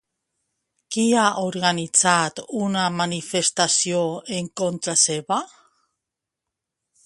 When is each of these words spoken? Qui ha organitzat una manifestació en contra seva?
Qui 0.95 1.03
ha 1.23 1.25
organitzat 1.41 2.41
una 2.67 2.87
manifestació 3.01 4.01
en 4.39 4.51
contra 4.63 4.99
seva? 5.07 5.41